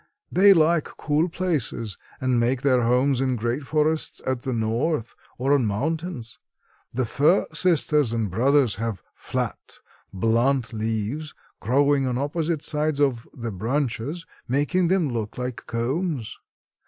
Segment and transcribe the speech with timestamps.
[0.31, 5.53] They like cool places, and make their homes in great forests at the north or
[5.53, 6.39] on mountains.
[6.91, 9.77] The fir sisters and brothers have flat,
[10.11, 16.35] blunt leaves growing on opposite sides of the branches, making them look like combs.